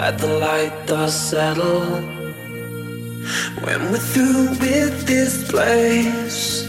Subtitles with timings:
[0.00, 1.84] Let the light dust settle.
[3.64, 6.64] When we're through with this place,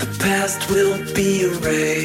[0.00, 1.95] the past will be erased.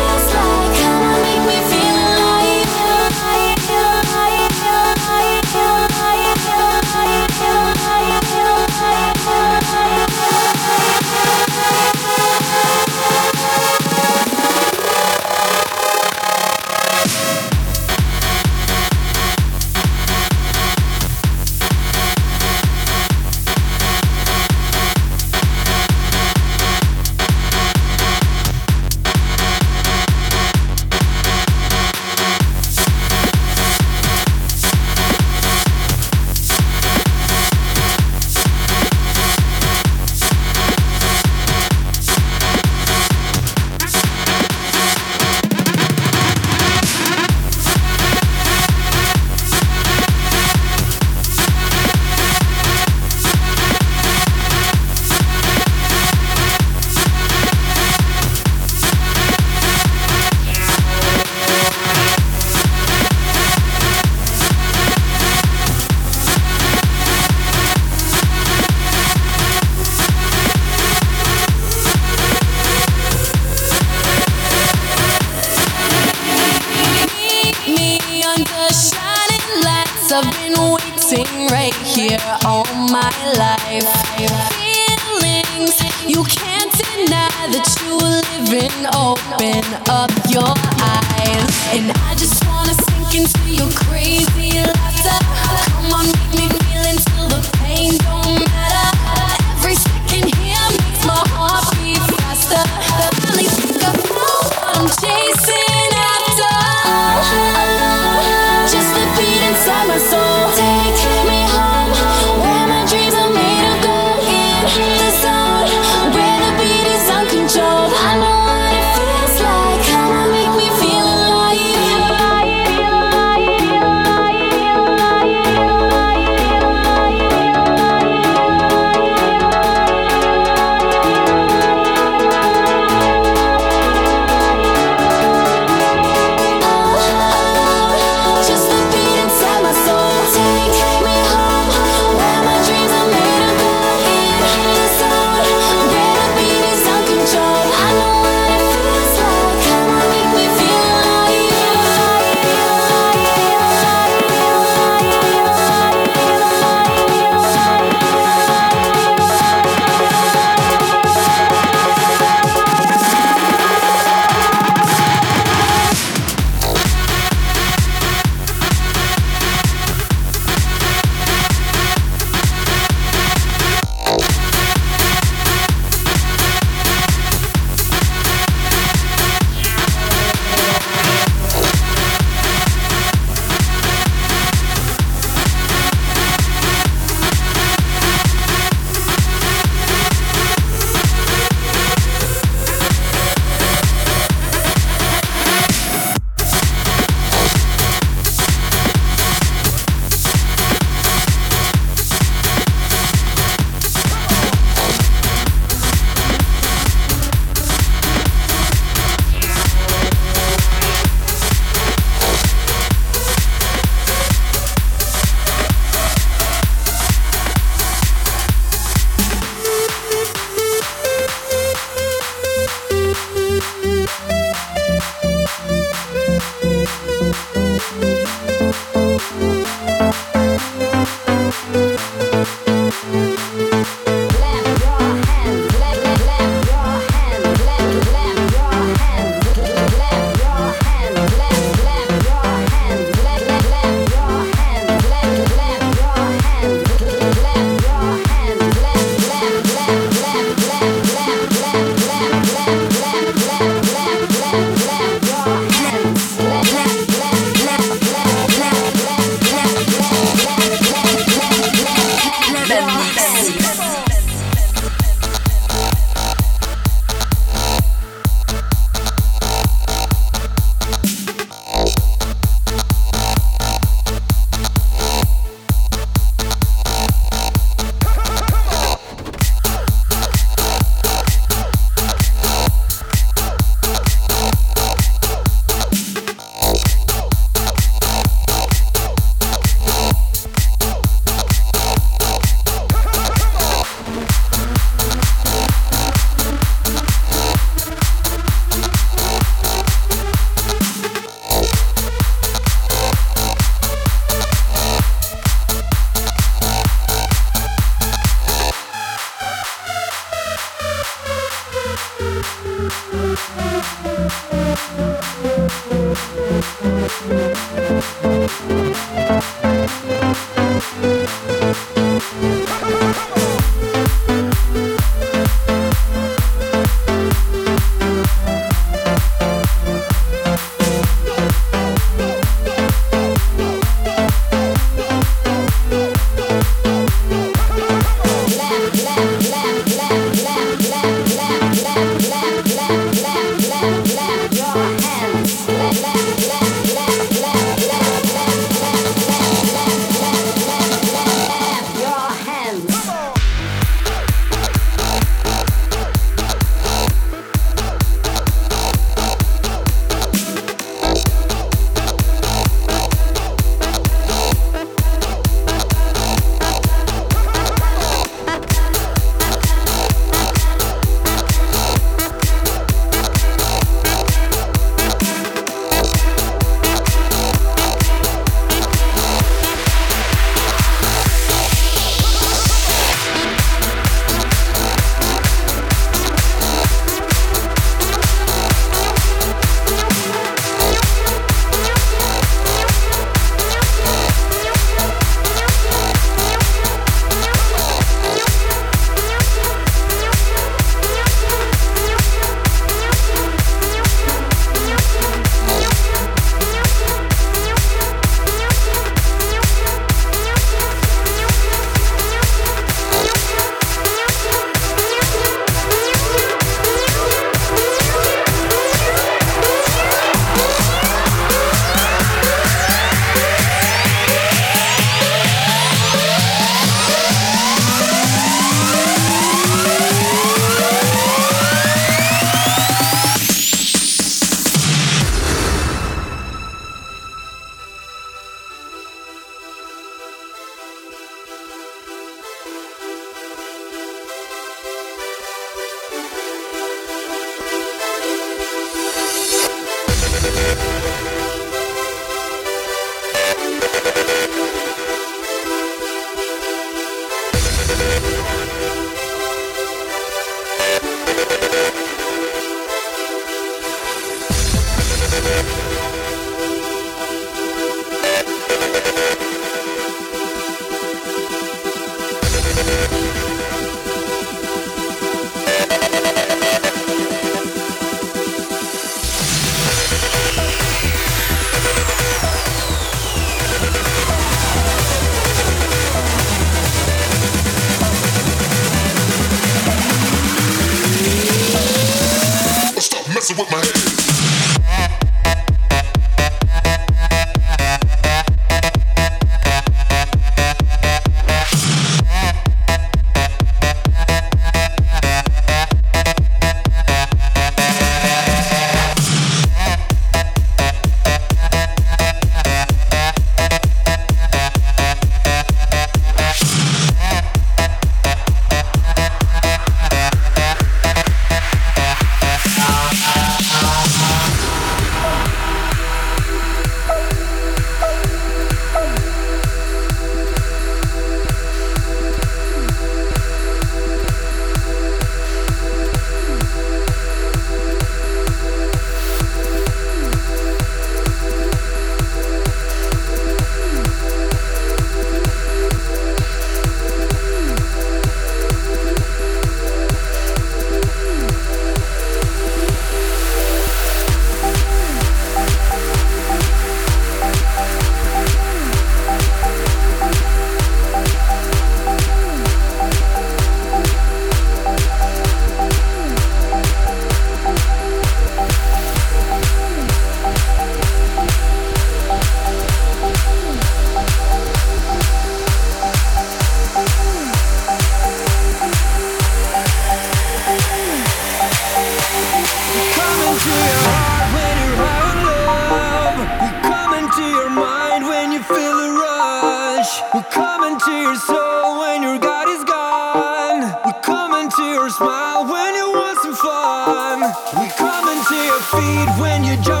[598.41, 600.00] Da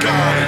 [0.00, 0.47] to